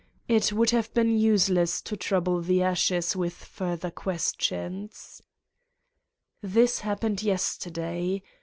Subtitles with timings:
[0.27, 5.21] It would have been useless to trouble the ashes with fur ther questions.
[6.41, 8.23] This happened yesterday.